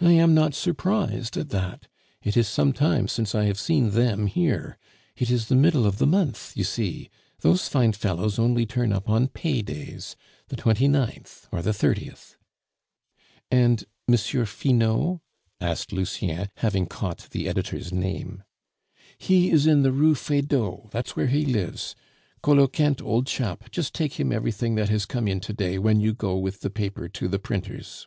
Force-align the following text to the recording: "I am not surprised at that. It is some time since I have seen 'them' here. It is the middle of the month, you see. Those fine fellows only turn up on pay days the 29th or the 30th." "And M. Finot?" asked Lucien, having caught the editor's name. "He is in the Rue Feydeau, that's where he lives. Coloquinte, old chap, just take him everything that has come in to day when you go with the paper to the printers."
"I 0.00 0.12
am 0.12 0.34
not 0.34 0.54
surprised 0.54 1.36
at 1.36 1.48
that. 1.48 1.88
It 2.22 2.36
is 2.36 2.46
some 2.46 2.72
time 2.72 3.08
since 3.08 3.34
I 3.34 3.46
have 3.46 3.58
seen 3.58 3.90
'them' 3.90 4.28
here. 4.28 4.78
It 5.16 5.32
is 5.32 5.48
the 5.48 5.56
middle 5.56 5.84
of 5.84 5.98
the 5.98 6.06
month, 6.06 6.52
you 6.54 6.62
see. 6.62 7.10
Those 7.40 7.66
fine 7.66 7.90
fellows 7.92 8.38
only 8.38 8.66
turn 8.66 8.92
up 8.92 9.10
on 9.10 9.26
pay 9.26 9.62
days 9.62 10.14
the 10.46 10.54
29th 10.54 11.48
or 11.50 11.60
the 11.60 11.72
30th." 11.72 12.36
"And 13.50 13.84
M. 14.08 14.14
Finot?" 14.16 15.18
asked 15.60 15.92
Lucien, 15.92 16.50
having 16.58 16.86
caught 16.86 17.26
the 17.32 17.48
editor's 17.48 17.92
name. 17.92 18.44
"He 19.18 19.50
is 19.50 19.66
in 19.66 19.82
the 19.82 19.90
Rue 19.90 20.14
Feydeau, 20.14 20.86
that's 20.92 21.16
where 21.16 21.26
he 21.26 21.44
lives. 21.44 21.96
Coloquinte, 22.44 23.02
old 23.02 23.26
chap, 23.26 23.72
just 23.72 23.92
take 23.92 24.20
him 24.20 24.30
everything 24.30 24.76
that 24.76 24.90
has 24.90 25.04
come 25.04 25.26
in 25.26 25.40
to 25.40 25.52
day 25.52 25.80
when 25.80 25.98
you 25.98 26.14
go 26.14 26.36
with 26.38 26.60
the 26.60 26.70
paper 26.70 27.08
to 27.08 27.26
the 27.26 27.40
printers." 27.40 28.06